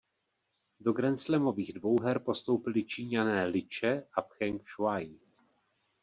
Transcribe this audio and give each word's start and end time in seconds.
Do 0.79 0.93
grandslamových 0.93 1.73
dvouher 1.73 2.19
postoupili 2.19 2.83
Číňané 2.83 3.45
Li 3.45 3.61
Če 3.67 4.03
a 4.13 4.21
Pcheng 4.21 4.61
Šuaj. 4.65 5.11